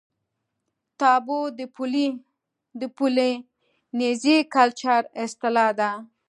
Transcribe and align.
تابو 0.99 1.39
د 2.81 2.83
پولي 2.95 3.31
نیزي 3.97 4.37
کلچر 4.55 5.01
اصطلاح 5.25 5.69
ده. 5.79 5.89